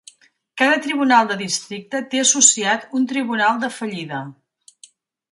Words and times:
Cada 0.59 0.77
tribunal 0.85 1.27
de 1.31 1.35
districte 1.41 1.99
té 2.13 2.21
associat 2.21 2.87
un 2.99 3.05
tribunal 3.11 3.61
de 3.65 3.69
fallida. 3.75 4.23